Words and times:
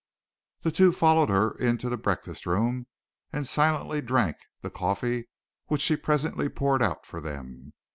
The 0.63 0.71
two 0.71 0.91
followed 0.91 1.29
her 1.29 1.51
into 1.59 1.87
the 1.87 1.95
breakfast 1.95 2.47
room 2.47 2.87
and 3.31 3.45
silently 3.47 4.01
drank 4.01 4.35
the 4.63 4.71
coffee 4.71 5.29
which 5.67 5.81
she 5.81 5.95
presently 5.95 6.49
poured 6.49 6.81
out 6.81 7.05
for 7.05 7.21
them. 7.21 7.73